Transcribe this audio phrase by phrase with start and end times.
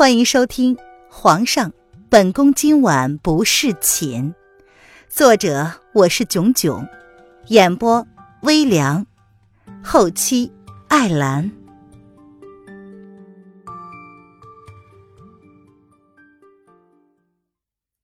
[0.00, 0.76] 欢迎收听
[1.10, 1.74] 《皇上，
[2.08, 4.32] 本宫今晚不侍寝》，
[5.10, 6.88] 作者我是囧囧，
[7.48, 8.06] 演播
[8.40, 9.06] 微凉，
[9.84, 10.50] 后期
[10.88, 11.52] 艾兰。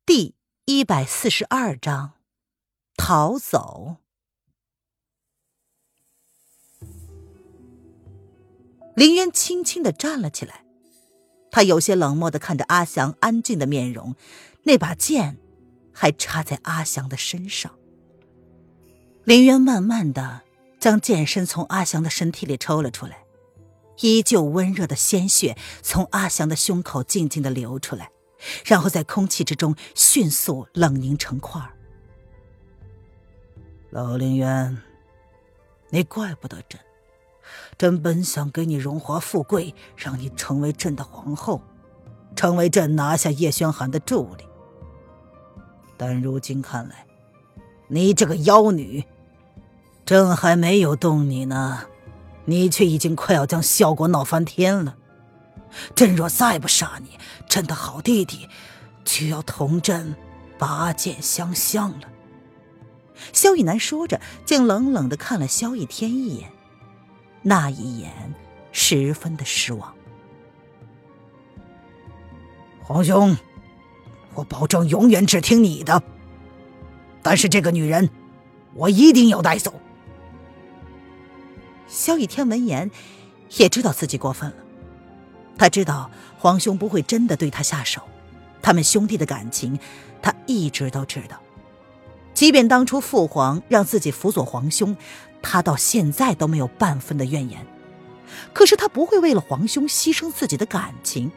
[0.04, 0.34] 第
[0.66, 2.12] 一百四十二章，
[2.98, 3.96] 逃走。
[8.94, 10.65] 林渊轻轻的站了起来。
[11.56, 14.14] 他有些冷漠的看着阿祥安静的面容，
[14.64, 15.38] 那把剑
[15.90, 17.72] 还插在阿祥的身上。
[19.24, 20.42] 林渊慢慢的
[20.78, 23.24] 将剑身从阿祥的身体里抽了出来，
[24.02, 28.10] 依旧温热的鲜血从阿祥的胸口静静的流出来，
[28.66, 31.62] 然后在空气之中迅速冷凝成块
[33.88, 34.76] 老林渊，
[35.88, 36.78] 你怪不得朕。
[37.78, 41.60] 朕本想给你荣华富贵，让你成为朕的皇后，
[42.34, 44.44] 成为朕拿下叶宣寒的助力。
[45.96, 47.06] 但如今看来，
[47.88, 49.04] 你这个妖女，
[50.04, 51.84] 朕还没有动你呢，
[52.44, 54.96] 你却已经快要将萧国闹翻天了。
[55.94, 58.48] 朕若再不杀你，朕的好弟弟
[59.04, 60.14] 就要同朕
[60.58, 62.08] 拔剑相向了。
[63.32, 66.50] 萧逸南说着，竟冷冷的看了萧逸天一眼。
[67.48, 68.10] 那一眼，
[68.72, 69.94] 十分的失望。
[72.82, 73.36] 皇兄，
[74.34, 76.02] 我保证永远只听你的。
[77.22, 78.10] 但是这个女人，
[78.74, 79.72] 我一定要带走。
[81.86, 82.90] 萧逸天闻言，
[83.58, 84.56] 也知道自己过分了。
[85.56, 88.02] 他知道皇兄不会真的对他下手，
[88.60, 89.78] 他们兄弟的感情，
[90.20, 91.40] 他一直都知道。
[92.34, 94.96] 即便当初父皇让自己辅佐皇兄。
[95.42, 97.66] 他到现在都没有半分的怨言，
[98.52, 101.30] 可是他不会为了皇兄牺牲自己的感情，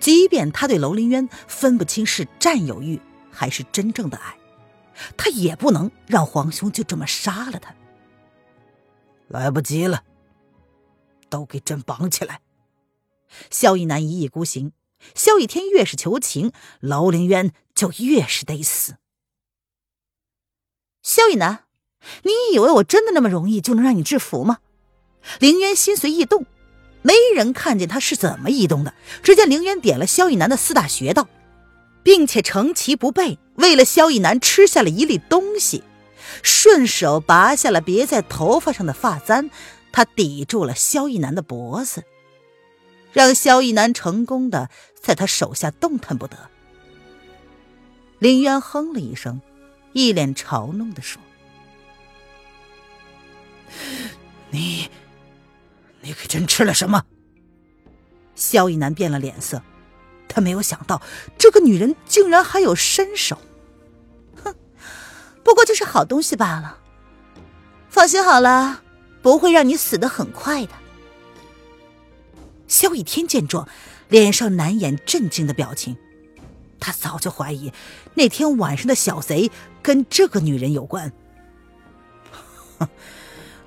[0.00, 4.36] 即便他对楼凌渊分不清是占有欲还是真正的爱，
[5.16, 7.74] 他也不能让皇兄就这么杀了他。
[9.28, 10.04] 来不及了，
[11.28, 12.40] 都给朕绑起来！
[13.50, 14.72] 萧逸南一意孤行，
[15.14, 18.96] 萧逸天越是求情，楼凌渊就越是得死。
[21.02, 21.64] 萧逸南。
[22.22, 24.58] 你以为我真的那么容易就能让你制服吗？
[25.38, 26.46] 凌渊心随意动，
[27.02, 28.92] 没人看见他是怎么移动的。
[29.22, 31.28] 只见凌渊点了萧逸南的四大穴道，
[32.02, 35.84] 并且成其不备，为了萧逸南吃下了一粒东西，
[36.42, 39.50] 顺手拔下了别在头发上的发簪，
[39.92, 42.02] 他抵住了萧逸南的脖子，
[43.12, 44.70] 让萧逸南成功的
[45.00, 46.36] 在他手下动弹不得。
[48.18, 49.40] 凌渊哼了一声，
[49.92, 51.22] 一脸嘲弄的说。
[54.50, 54.90] 你，
[56.00, 57.04] 你给朕吃了什么？
[58.34, 59.62] 萧逸南变了脸色，
[60.28, 61.02] 他没有想到
[61.38, 63.38] 这个女人竟然还有身手。
[64.42, 64.54] 哼，
[65.44, 66.78] 不过就是好东西罢了。
[67.88, 68.82] 放心好了，
[69.20, 70.72] 不会让你死的很快的。
[72.66, 73.68] 萧逸天见状，
[74.08, 75.96] 脸上难掩震惊的表情。
[76.80, 77.72] 他早就怀疑
[78.14, 79.50] 那天晚上的小贼
[79.82, 81.12] 跟这个女人有关。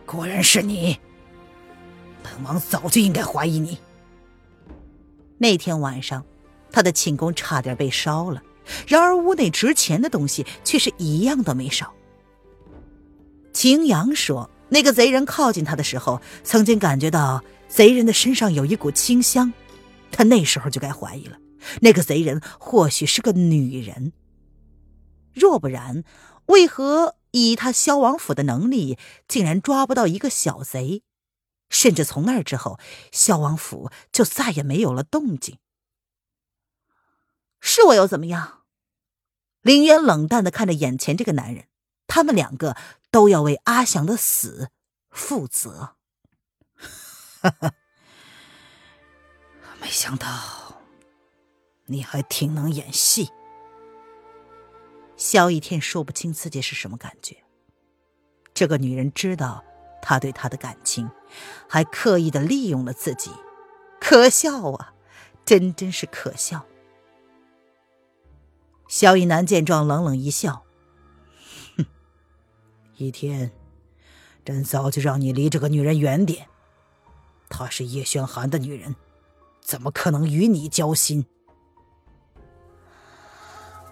[0.05, 0.99] 果然是你，
[2.23, 3.79] 本王早就应该怀疑你。
[5.37, 6.23] 那天晚上，
[6.71, 8.41] 他的寝宫差点被烧了，
[8.87, 11.93] 然而屋内值钱的东西却是一样都没少。
[13.51, 19.51] 秦阳说，那个贼人靠近他的时候，曾经感觉到贼人的身上有一股清香，
[20.11, 21.37] 他那时候就该怀疑了，
[21.81, 24.13] 那个贼人或许是个女人。
[25.33, 26.03] 若不然，
[26.45, 27.15] 为何？
[27.35, 28.97] 以他萧王府的能力，
[29.27, 31.03] 竟然抓不到一个小贼，
[31.69, 32.79] 甚至从那之后，
[33.11, 35.59] 萧王府就再也没有了动静。
[37.59, 38.63] 是我又怎么样？
[39.61, 41.67] 林渊冷淡的看着眼前这个男人，
[42.07, 42.77] 他们两个
[43.11, 44.69] 都要为阿祥的死
[45.09, 45.97] 负责。
[47.41, 47.73] 哈哈，
[49.81, 50.81] 没想到
[51.87, 53.29] 你还挺能演戏。
[55.17, 57.37] 萧逸天说不清自己是什么感觉。
[58.53, 59.63] 这个女人知道
[60.01, 61.09] 他对她的感情，
[61.67, 63.31] 还刻意的利用了自己，
[63.99, 64.93] 可笑啊！
[65.45, 66.65] 真真是可笑。
[68.87, 70.63] 萧逸南见状，冷冷一笑
[71.77, 71.85] ：“哼，
[72.97, 73.51] 一天，
[74.43, 76.47] 朕早就让你离这个女人远点。
[77.49, 78.95] 她是叶轩寒的女人，
[79.59, 81.25] 怎么可能与你交心？”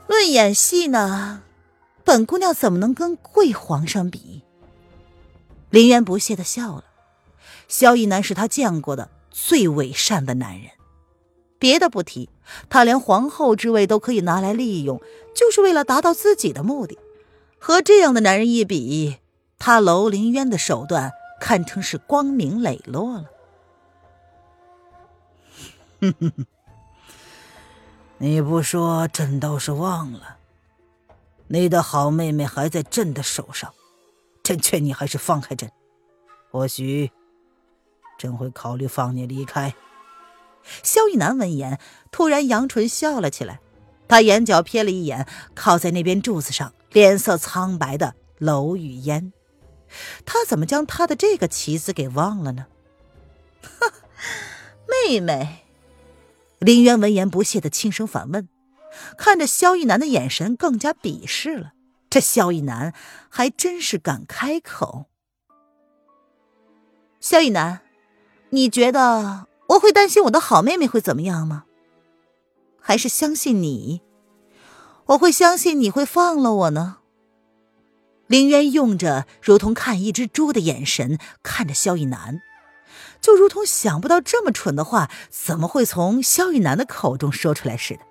[0.08, 1.44] 论演戏呢，
[2.04, 4.44] 本姑娘怎么能跟贵皇上比？
[5.70, 6.86] 林渊不屑的笑了。
[7.68, 10.72] 萧逸南是他见过的最伪善的男人，
[11.58, 12.30] 别的不提，
[12.70, 15.02] 他连皇后之位都可以拿来利用，
[15.34, 17.00] 就是为了达到自己的目的。
[17.58, 19.18] 和这样的男人一比，
[19.58, 23.26] 他楼林渊的手段堪称是光明磊落了。
[26.02, 26.46] 哼哼哼，
[28.24, 30.38] 你不说，朕倒是忘了，
[31.48, 33.74] 你的好妹妹还在朕的手上。
[34.42, 35.70] 朕劝你还是放开朕，
[36.50, 37.12] 或许
[38.18, 39.75] 朕会考虑放你离开。
[40.84, 41.78] 萧逸南闻言，
[42.12, 43.60] 突然扬唇笑了起来。
[44.08, 49.34] 他眼角瞥了一眼靠在那边柱子上、脸色苍白的楼雨烟，
[50.26, 52.68] 他怎么将他的这个棋子给忘了呢？
[53.81, 53.92] 哈，
[54.88, 55.60] 妹妹。
[56.63, 58.48] 林渊闻言不屑的轻声反问，
[59.18, 61.74] 看着萧逸南的眼神更加鄙视了。
[62.10, 62.94] 这萧逸南
[63.30, 65.06] 还真是敢开口。
[67.19, 67.81] 萧逸南，
[68.50, 69.48] 你觉得？
[69.69, 71.63] 我会担心我的好妹妹会怎么样吗？
[72.80, 74.01] 还是相信你？
[75.06, 76.98] 我会相信你会放了我呢？
[78.27, 82.42] 林渊用着如同看一只猪的眼神看着萧逸南，
[83.24, 88.02] 就如同想不到这么蠢的话怎么会从萧逸南的口中说出来似的。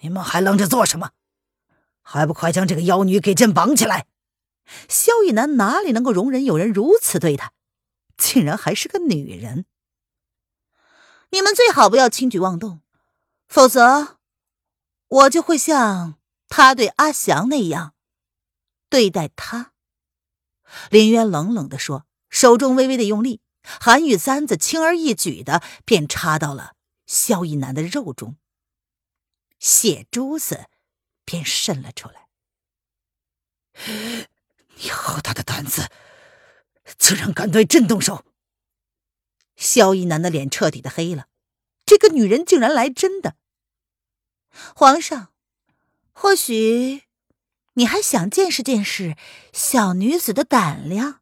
[0.00, 1.10] 你们还愣着做什么？
[2.00, 4.06] 还不快将这个妖女给朕绑起来！
[4.88, 7.52] 萧逸南哪里能够容忍有人如此对他？
[8.16, 9.66] 竟然还是个女人！
[11.30, 12.80] 你们最好不要轻举妄动，
[13.46, 14.16] 否则
[15.08, 16.14] 我就会像
[16.48, 17.92] 他对阿祥那样
[18.88, 19.72] 对待他。
[20.90, 26.74] 林渊冷冷的说，手中微微的用力，韩玉簪子轻而易举的便插到了
[27.06, 28.36] 萧逸南的肉中，
[29.58, 30.66] 血珠子
[31.24, 32.28] 便渗了出来。
[34.76, 35.88] 你好大的胆子！
[36.98, 38.24] 竟然敢对朕动手！
[39.56, 41.26] 萧逸南的脸彻底的黑了，
[41.84, 43.36] 这个女人竟然来真的。
[44.74, 45.32] 皇上，
[46.12, 47.02] 或许
[47.74, 49.16] 你还想见识见识
[49.52, 51.20] 小女子的胆量。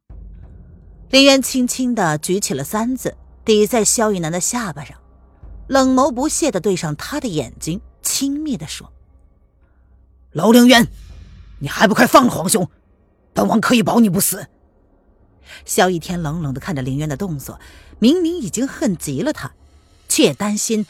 [1.09, 4.97] 林渊轻轻的举起了簪子，抵在萧逸南的下巴上，
[5.69, 8.93] 冷眸不屑的对上他的眼睛，轻蔑的说
[10.33, 10.89] ：“楼凌渊，
[11.61, 12.69] 你还不快放了皇兄？
[13.33, 14.49] 本王可以保你不死。”
[15.65, 17.61] 萧逸天冷冷的看着林渊的动作，
[18.01, 19.53] 明明已经恨极了他，
[20.09, 20.87] 却也担心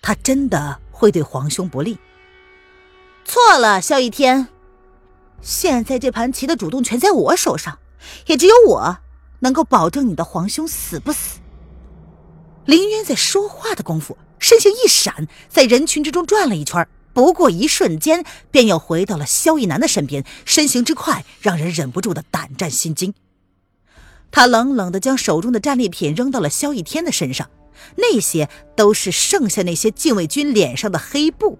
[0.00, 1.98] 他真的会对皇兄不利。
[3.26, 4.48] 错了，萧逸天，
[5.42, 7.78] 现在这盘棋的主动权在我手上，
[8.26, 8.98] 也只有我
[9.40, 11.38] 能够保证你的皇兄死不死。
[12.64, 23.14] 林渊在说话的功夫，身形一闪，在人群之中转了一圈，不过一瞬间便又回到了萧逸南的身边，身形之快，让人忍不住的胆战心惊。
[24.30, 27.48] 他冷冷的将手中的战利品扔到了萧逸天的身上，
[27.96, 31.58] 那些都是剩下那些禁卫军脸上的黑布。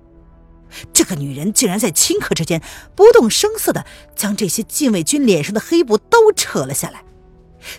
[0.93, 2.63] 这个女人竟然在顷刻之间
[2.95, 7.03] 不动声色的将这些禁卫军脸上的黑布都扯了下来。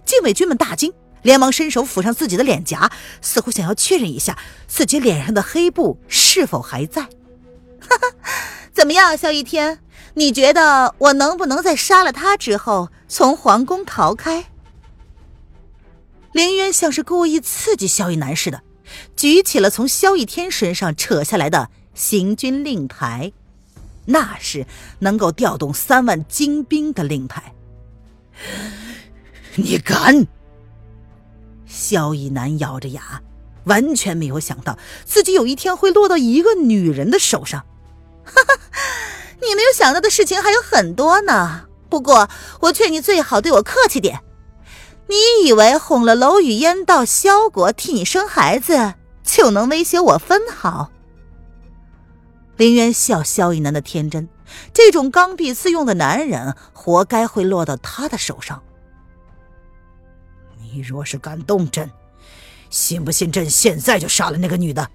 [0.05, 2.91] 禁卫军们大惊，连忙伸手抚上自己的脸颊，
[3.21, 4.37] 似乎想要确认一下
[4.67, 7.03] 自己脸上的黑布是否还在。
[7.81, 8.13] 哈哈，
[8.73, 9.79] 怎么样，萧逸天？
[10.15, 14.45] 你觉得我能不能在杀了他之后从皇宫逃开？
[16.33, 18.61] 凌渊像是故意刺激萧逸南似的，
[19.15, 23.31] 举起了从萧逸天身上扯下来的行军令牌，
[24.05, 24.65] 那是
[24.99, 27.53] 能够调动三万精兵的令牌。
[29.63, 30.27] 你敢？
[31.65, 33.21] 萧逸南咬着牙，
[33.65, 37.65] 完全没有想到自己有一天会落到一个女人的手上。
[38.23, 38.59] 哈哈，
[39.41, 41.65] 你没有想到的事情还有很多呢。
[41.89, 42.29] 不过，
[42.61, 44.21] 我劝你最好对我客气点。
[45.07, 50.91] 你以为哄了娄雨嫣到萧国替你生孩子，就能威胁我分毫？
[52.57, 54.27] 林渊笑萧逸南的天真，
[54.73, 58.61] 这种刚愎自用的男人，活该会落到他的手上。
[60.71, 61.89] 你若是敢动朕，
[62.69, 64.89] 信不信朕现在就杀了那个女的？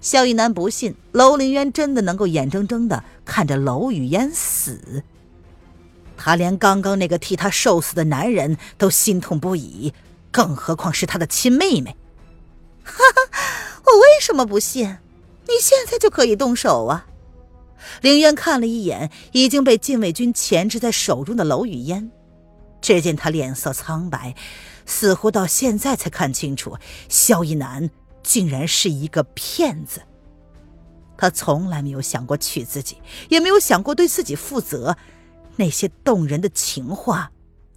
[0.00, 5.02] 萧逸南不信楼凌渊真的能够眼睁睁的看着楼雨嫣死。
[6.16, 9.92] 他连刚刚那个替他受死的男人都心痛不已，
[10.30, 11.96] 更何况是他的亲妹妹？
[12.82, 12.92] 哈
[13.30, 14.98] 哈，我为什么不信？
[15.46, 17.06] 你现在就可以动手啊！
[18.02, 22.10] 凌渊看了一眼已经被禁卫军钳制在手中的楼雨嫣，
[22.80, 24.34] 只见他脸色苍白，
[24.86, 26.76] 似乎到现在才看清楚，
[27.08, 27.90] 萧逸南
[28.22, 30.02] 竟然是一个骗子。
[31.16, 32.96] 他从来没有想过娶自己，
[33.28, 34.96] 也没有想过对自己负责。
[35.56, 37.30] 那些动人的情话，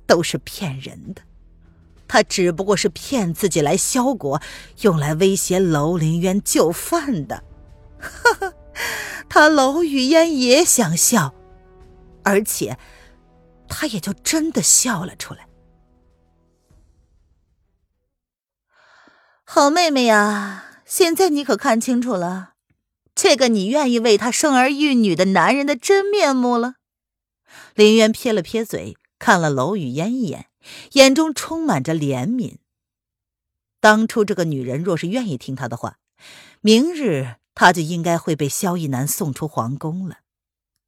[0.07, 1.21] 都是骗人的。
[2.07, 4.41] 他只不过是骗自己来萧国，
[4.81, 7.43] 用来威胁楼凌渊就范的。
[7.99, 8.53] 呵呵，
[9.27, 11.33] 他楼雨烟也想笑，
[12.23, 12.77] 而且
[13.75, 15.47] 他也就真的笑了出来。
[19.43, 22.53] 好妹妹呀，现在你可看清楚了，
[23.15, 26.75] 这个你愿意为他生儿育女的男人的真面目了。
[27.73, 30.49] 林渊撇了撇嘴，看了楼雨烟一眼，
[30.91, 32.57] 眼中充满着怜悯。
[33.79, 35.97] 当初这个女人若是愿意听他的话，
[36.61, 40.19] 明日他就应该会被萧逸南送出皇宫了。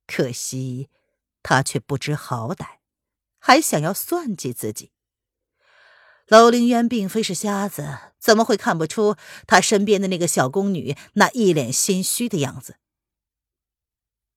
[0.08, 0.90] 可惜
[1.44, 2.75] 他却不知好歹，
[3.46, 4.90] 还想要算计自己。
[6.28, 12.78] 楼凌渊并非是瞎子，怎么会看不出他身边的那个小宫女那一脸心虚的样子？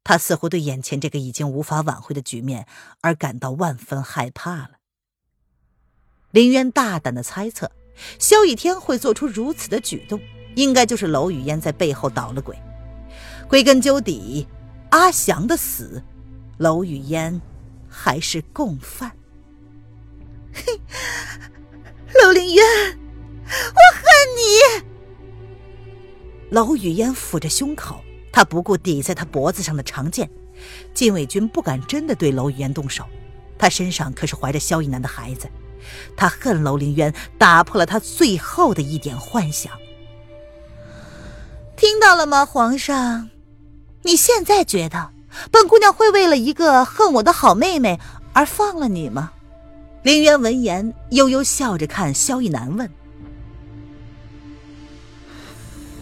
[0.04, 2.66] 他似乎对眼前这个已经无法挽回的局面
[3.00, 4.72] 而感到万分害怕了。
[6.30, 7.72] 凌渊大胆的猜测，
[8.18, 10.20] 萧逸天会做出如此的举动，
[10.54, 12.54] 应该就是娄雨嫣在背后捣了鬼。
[13.48, 14.46] 归根究底，
[14.90, 16.02] 阿祥的死，
[16.58, 17.40] 娄雨嫣
[17.88, 19.12] 还是共犯。
[20.52, 20.80] 嘿。
[22.22, 24.04] 楼凌渊，我恨
[24.36, 24.84] 你！
[26.50, 28.02] 娄雨嫣抚着胸口，
[28.32, 30.28] 她不顾抵在他脖子上的长剑。
[30.94, 33.04] 禁卫军不敢真的对娄雨嫣动手，
[33.58, 35.48] 她身上可是怀着萧逸南的孩子。
[36.16, 39.72] 她恨娄凌渊打破了她最后的一点幻想。
[41.76, 43.28] 听到了吗，皇上？
[44.02, 45.10] 你现在觉得
[45.50, 47.98] 本姑娘会为了一个恨我的好妹妹
[48.32, 49.32] 而放了你吗？
[50.02, 52.88] 林渊闻言，悠悠笑着看萧逸南，问：“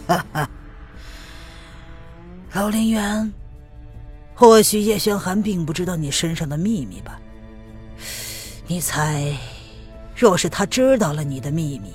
[0.07, 0.49] 哈哈，
[2.53, 3.33] 老林渊，
[4.35, 7.19] 或许叶轩寒并不知道你身上的秘密吧？
[8.67, 9.35] 你猜，
[10.15, 11.91] 若是他知道了你的秘密，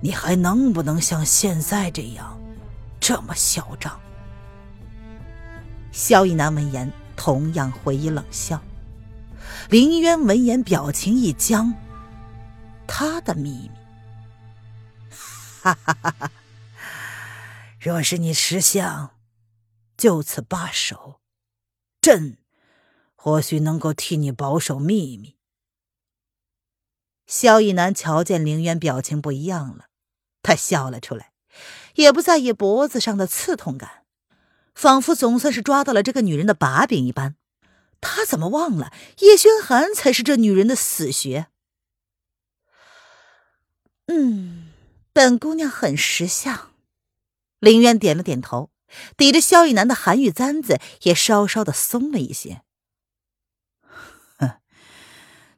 [0.00, 2.38] 你还能不能像现在这样
[3.00, 3.92] 这么嚣张？”
[5.94, 8.60] 萧逸南闻言，同样回以冷笑。
[9.70, 11.72] 林渊闻言，表情一僵。
[12.84, 13.70] 他的秘密，
[15.62, 16.30] 哈哈哈哈！
[17.78, 19.14] 若是你识相，
[19.96, 21.20] 就此罢手，
[22.00, 22.38] 朕
[23.14, 25.36] 或许能够替你保守秘密。
[27.26, 29.86] 萧逸南瞧见凌渊表情不一样了，
[30.42, 31.32] 他笑了出来，
[31.94, 34.03] 也不在意脖子上的刺痛感，
[34.74, 37.36] 仿佛总算是抓到了这个女人的把柄一般。
[38.00, 41.46] 他怎么忘了叶轩寒才是这女人的死穴？
[44.06, 44.70] 嗯，
[45.14, 46.72] 本姑娘很识相。
[47.60, 48.70] 林渊点了点头，
[49.16, 52.60] 抵着萧逸南的寒玉簪子也稍稍的松了一些。
[54.36, 54.60] 哼，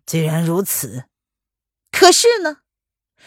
[0.06, 1.06] 既然如此，
[1.90, 2.58] 可是呢？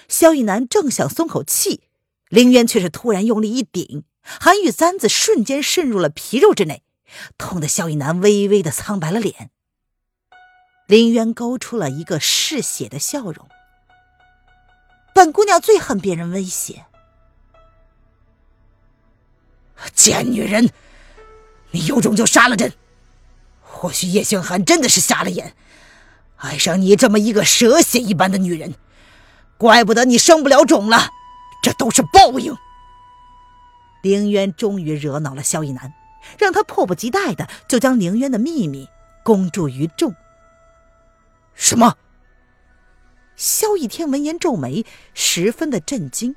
[0.08, 1.84] 萧逸南正想松口气，
[2.30, 4.06] 林渊却是突然用力一顶，
[4.40, 6.84] 寒玉簪子瞬间渗入了皮肉之内。
[7.40, 9.50] 痛得萧逸南微微的苍白了脸。
[10.86, 13.50] 林渊勾出了一个嗜血的笑容。
[15.16, 16.86] 本姑娘最恨别人威胁。
[19.96, 20.70] 贱女人，
[21.72, 22.74] 你有种就杀了朕！
[23.62, 25.56] 或许叶轩寒真的是瞎了眼，
[26.36, 28.76] 爱上你这么一个蛇蝎一般的女人，
[29.58, 31.10] 怪不得你生不了种了，
[31.64, 32.56] 这都是报应。
[34.02, 35.94] 凌渊终于惹恼了萧逸南。
[36.38, 38.90] 让他迫不及待的就将凌渊的秘密
[39.24, 40.14] 公诸于众。
[41.56, 41.96] 什么？
[43.38, 46.36] 萧逸天闻言皱眉，十分的震惊。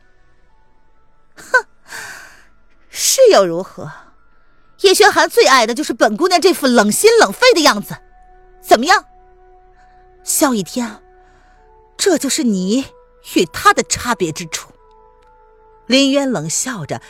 [1.34, 1.66] 哼，
[2.88, 3.90] 是又如何？
[4.82, 7.96] 叶轩寒最爱的就是本姑娘这副冷心冷肺的样子，
[8.60, 9.04] 怎么样？
[10.22, 11.02] 萧逸天，
[11.96, 12.86] 这就是你
[13.34, 14.72] 与他的差别之处。
[15.86, 17.02] 林渊冷笑着，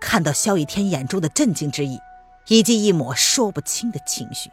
[0.00, 2.00] 看到萧逸天眼中的震惊之意。
[2.48, 4.52] 以及一抹说不清的情绪。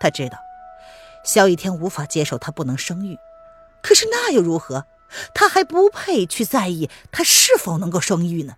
[0.00, 0.38] 他知道，
[1.22, 3.18] 萧逸天无法接受他不能生育，
[3.82, 4.86] 可是那又如何？
[5.34, 8.56] 他还不配去在意他是否能够生育呢？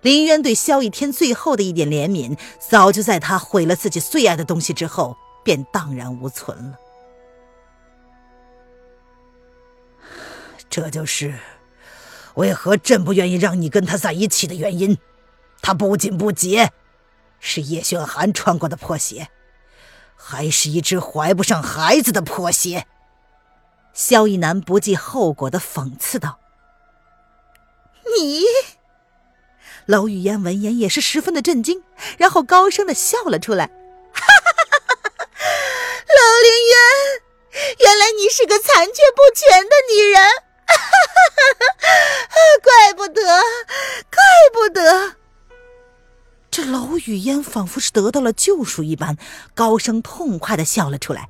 [0.00, 6.78] 林渊对萧逸天最后的一点怜悯，早就在他毁了自己最爱的东西之后，便荡然无存了。
[10.70, 11.38] 这就是
[12.34, 14.98] 为何朕不愿意让你跟他在一起的原因。
[15.62, 16.72] 他不仅不洁。
[17.46, 19.28] 是叶炫寒穿过的破鞋，
[20.16, 22.86] 还是一只怀不上孩子的破鞋？
[23.92, 26.38] 萧逸南不计后果的讽刺道
[28.16, 28.44] ：“你。”
[29.84, 31.82] 娄雨嫣闻言也是十分的震惊，
[32.16, 33.66] 然后高声的笑了出来
[34.14, 35.28] ：“哈哈哈哈哈！
[36.08, 40.22] 娄凌渊，原来你是个残缺不全的女人，
[42.62, 43.22] 怪不得，
[44.10, 44.22] 怪
[44.52, 45.16] 不得。
[46.50, 49.16] 这娄雨嫣仿佛是得到了救赎一般，
[49.54, 51.28] 高声痛快的笑了出来。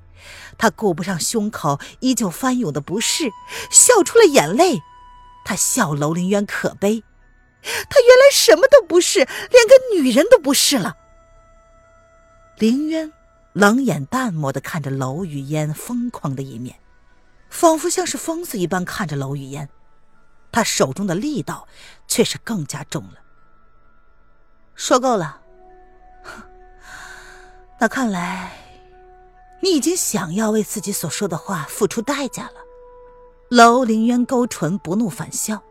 [0.58, 3.30] 她顾不上胸口依旧翻涌的不适，
[3.70, 4.82] 笑出了眼泪。
[5.44, 7.02] 她笑楼凌渊可悲，
[7.62, 10.96] 他原来什么都不是，连个女人都不是了。
[12.58, 13.12] 凌渊。
[13.54, 16.74] 冷眼淡漠的看着娄雨嫣疯狂的一面，
[17.54, 19.68] 仿佛像是疯子一般看着娄雨嫣，
[20.50, 21.68] 他手中的力道
[22.08, 23.20] 却是更加重了。
[24.74, 25.40] 说够了，
[27.78, 28.50] 那看来
[29.60, 32.54] 你已经想要为自己所说的话付出代价了。
[33.50, 35.62] 娄凌渊勾唇不怒反笑。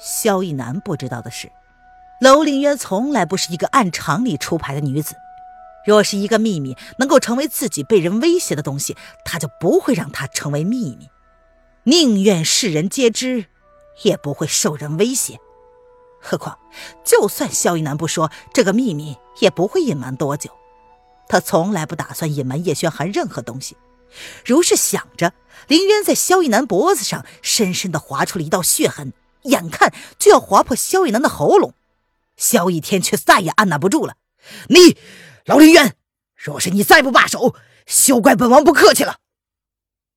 [0.00, 1.52] 萧逸南不知道的是，
[2.22, 5.14] 娄凌渊从来不是一个按常理出牌的女子。
[5.88, 11.08] 若是一个秘密能够成为自己被人威胁的东西，他就不会让它成为秘密，
[11.84, 13.46] 宁愿世人皆知，
[14.02, 15.40] 也不会受人威胁。
[16.20, 16.58] 何况，
[17.06, 20.50] 就算萧逸南不说这个秘密，也不会隐瞒多久。
[21.26, 23.74] 他从来不打算隐瞒叶轩寒任何东西。
[24.44, 25.32] 如是想着，
[25.68, 29.14] 林渊在萧逸南脖子上深深的划出了一道血痕，
[29.44, 31.72] 眼看就要划破萧逸南的喉咙，
[32.36, 34.16] 萧逸天却再也按捺不住了
[34.68, 34.98] ：“你！”
[35.48, 35.96] 老林渊，
[36.36, 37.54] 若是你再不罢手，
[37.86, 39.16] 休怪本王不客气了。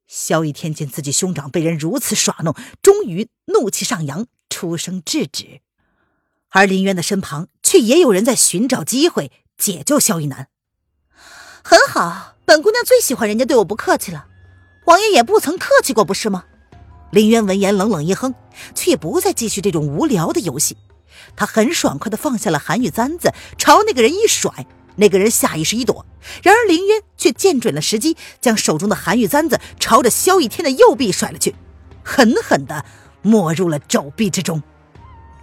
[0.06, 5.62] 萧逸天见自己兄长被人如此耍弄，终于怒气上扬，出声制止。
[6.50, 10.50] 而林渊的身旁却也有人在寻找机会解救萧逸南。
[11.64, 14.28] 很好，本姑娘最喜欢人家对我不客气了。
[14.88, 16.44] 王爷也不曾客气过，不是吗？
[17.10, 18.36] 林渊闻言冷冷一哼，
[18.76, 20.76] 却也不再继续这种无聊的游戏。
[21.38, 24.68] 他很爽快地放下了韩玉簪子，朝那个人一甩。
[25.02, 26.06] 那个人下意识一躲，
[26.44, 31.56] 然而林渊却见准了时机，将手中的寒玉簪子朝着萧逸天的右臂甩了去，
[32.04, 32.86] 狠狠地
[33.24, 34.62] 没入了肘臂之中。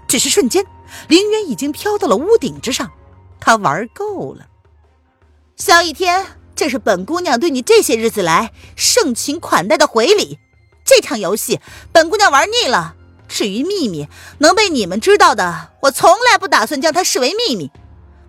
[0.07, 0.65] 只是瞬间，
[1.09, 2.93] 林渊已经飘到了屋顶之上。
[3.41, 4.47] 他玩够了，
[5.56, 10.39] 萧逸天，这是本姑娘对你这些日子来盛情款待的回礼。
[10.85, 12.95] 这场游戏，本姑娘玩腻了。
[13.26, 17.71] 至于秘密能被你们知道的，我从来不打算将它视为秘密。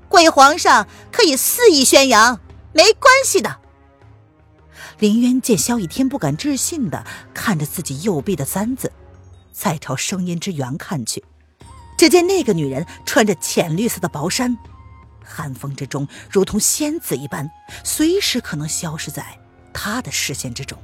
[0.10, 2.41] 贵皇上可以肆意宣扬，
[2.74, 3.58] 没关系的。
[4.98, 8.91] 林渊见萧逸天不敢置信的看着自己右臂的簪子，
[9.54, 11.24] 再朝声音之源看去，
[11.98, 14.58] 只见那个女人穿着浅绿色的薄衫，
[15.24, 17.50] 寒风之中如同仙子一般，
[17.86, 19.39] 随时可能消失在
[19.72, 20.78] 他的视线之中。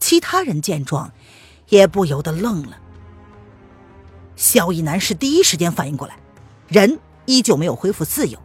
[0.00, 1.12] 其他人见状，
[1.68, 2.78] 也不由得愣了。
[4.34, 6.16] 萧逸南是第一时间反应过来，
[6.68, 6.98] 人。
[7.26, 8.38] 依旧没有恢复自由，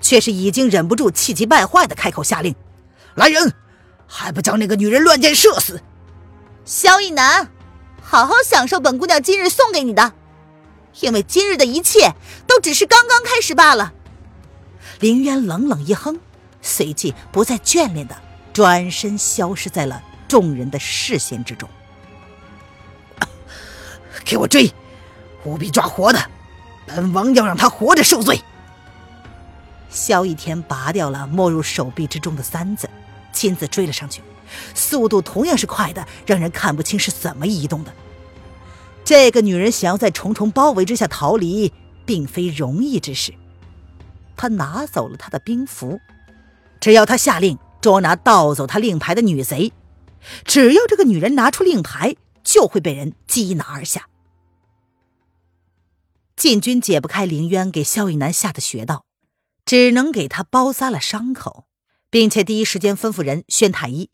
[0.00, 2.54] 却是已经忍不住气急败坏的开口下令
[3.14, 3.54] ：“来人，
[4.06, 5.82] 还不将那个女人乱箭射死！”
[6.64, 7.48] 萧逸南，
[8.00, 10.12] 好好享受本姑娘今日送给你的，
[11.00, 12.14] 因为今日的一切
[12.46, 13.92] 都只是刚刚开始罢了。
[15.00, 16.20] 林渊冷冷一哼，
[16.60, 18.16] 随即不再眷恋的
[18.52, 21.68] 转身消失在了众人的视线之中。
[24.24, 24.72] 给我追，
[25.44, 26.20] 务必抓活的！
[26.94, 28.40] 本王要让他活着受罪。
[29.88, 32.88] 萧逸天拔掉了没入手臂之中的簪子，
[33.32, 34.22] 亲自追了上去，
[34.74, 37.92] 速度同样是快的，让人看不清是怎么移动的。
[39.04, 41.72] 这个女人想要在重重包围之下逃离，
[42.06, 43.34] 并非容易之事。
[44.36, 46.00] 他拿走了他的兵符，
[46.80, 49.72] 只要他下令捉拿盗走他令牌的女贼，
[50.44, 54.06] 只要这个女人拿出令牌，就会被人缉拿而下。
[56.42, 59.06] 禁军解不开凌渊给萧逸南下的穴道，
[59.64, 61.68] 只能给他包扎了伤口，
[62.10, 64.10] 并且第一时间吩咐人宣太医。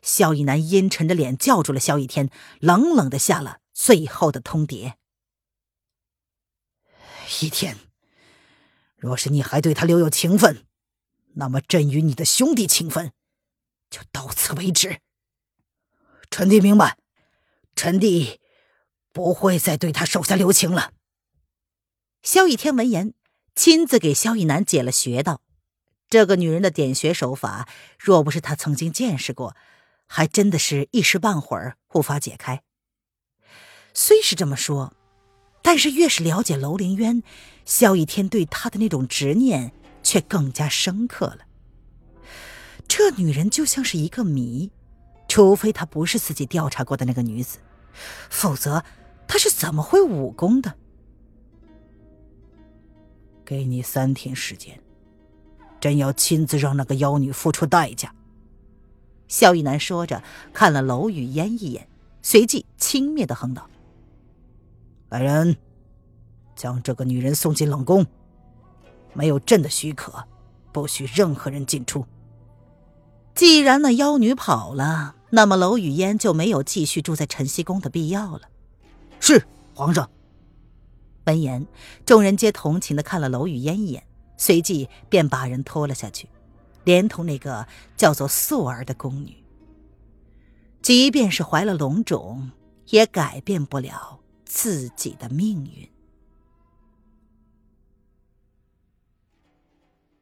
[0.00, 4.92] 萧逸南阴沉着脸叫住了萧逸天，冷冷的下了最后的通牒
[7.42, 7.76] ：“一天，
[8.96, 10.64] 若是你还对他留有情分，
[11.34, 13.10] 那么朕与你的兄弟情分
[13.90, 15.00] 就到此为止。
[16.30, 16.96] 臣弟明白，
[17.74, 18.38] 臣弟
[19.10, 20.92] 不会再对他手下留情了。”
[22.24, 23.12] 萧逸天闻言，
[23.54, 25.42] 亲自给萧逸南解了穴道。
[26.08, 29.54] 这个女人的点穴手法，若不是他曾经见识过，
[30.06, 32.62] 还真的是一时半会儿无法解开。
[33.92, 34.94] 虽是这么说，
[35.60, 37.22] 但是越是了解楼凌渊，
[37.66, 41.40] 萧逸天对他的那种执念却更加深刻了。
[42.88, 44.70] 这女人就像是一个谜，
[45.28, 47.58] 除非她不是自己调查过的那个女子，
[48.30, 48.82] 否则
[49.28, 50.76] 她是怎么会武功的？
[53.44, 54.80] 给你三天时间，
[55.80, 58.14] 朕要亲自让那个妖女付出代价。
[59.28, 61.88] 萧逸南说着，看了娄雨嫣一眼，
[62.22, 63.68] 随即轻蔑的哼道
[65.10, 65.56] ：“来人，
[66.56, 68.06] 将这个女人送进冷宫。
[69.12, 70.24] 没有朕的许可，
[70.72, 72.06] 不许任何人进出。
[73.34, 78.42] 既然那妖女跑了，那么娄雨嫣就没有继续住在晨曦宫的必要了。”
[79.20, 80.08] 是皇上。
[81.26, 81.66] 闻言，
[82.04, 84.04] 众人皆同情的看了娄雨嫣一眼，
[84.36, 86.28] 随即便把人拖了下去。
[86.84, 89.34] 连同那个叫做素儿的宫女，
[90.82, 92.50] 即便是怀了龙种，
[92.88, 95.88] 也改变不了自己的命运。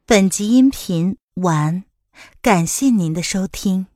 [0.06, 1.82] 本集音频完，
[2.40, 3.88] 感谢您的收听。